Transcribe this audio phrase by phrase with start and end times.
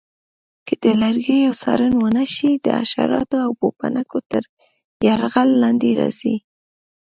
[0.67, 4.43] که د لرګیو څارنه ونه شي د حشراتو او پوپنکو تر
[5.07, 6.35] یرغل لاندې راځي.